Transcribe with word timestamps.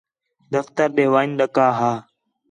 دفتر 0.53 0.87
ݙے 0.95 1.05
ون٘ڄݨ 1.13 1.27
ݙُکّھا 1.39 1.67
ہا 1.79 1.91